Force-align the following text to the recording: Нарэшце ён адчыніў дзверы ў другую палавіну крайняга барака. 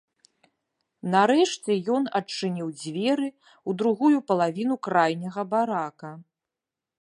Нарэшце 1.15 1.75
ён 1.95 2.03
адчыніў 2.19 2.71
дзверы 2.79 3.27
ў 3.33 3.69
другую 3.83 4.17
палавіну 4.33 4.75
крайняга 4.89 5.41
барака. 5.53 6.11